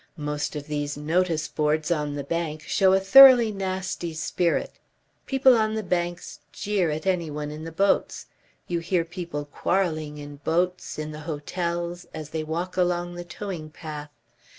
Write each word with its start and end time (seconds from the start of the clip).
Most 0.17 0.55
of 0.55 0.65
these 0.65 0.97
notice 0.97 1.47
boards 1.47 1.91
on 1.91 2.15
the 2.15 2.23
bank 2.23 2.61
show 2.63 2.91
a 2.93 2.99
thoroughly 2.99 3.51
nasty 3.51 4.15
spirit. 4.15 4.79
People 5.27 5.55
on 5.55 5.75
the 5.75 5.83
banks 5.83 6.39
jeer 6.51 6.89
at 6.89 7.05
anyone 7.05 7.51
in 7.51 7.65
the 7.65 7.71
boats. 7.71 8.25
You 8.67 8.79
hear 8.79 9.05
people 9.05 9.45
quarrelling 9.45 10.17
in 10.17 10.37
boats, 10.37 10.97
in 10.97 11.11
the 11.11 11.19
hotels, 11.29 12.07
as 12.15 12.31
they 12.31 12.43
walk 12.43 12.77
along 12.77 13.13
the 13.13 13.23
towing 13.23 13.69
path. 13.69 14.09